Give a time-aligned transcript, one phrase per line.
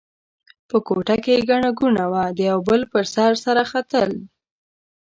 [0.69, 4.09] په کوټه کې ګڼه ګوڼه وه؛ د یوه بل پر سر سره ختل.